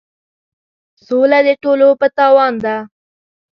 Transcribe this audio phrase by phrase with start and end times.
[1.05, 2.75] سوله د ټولو په تاوان ده.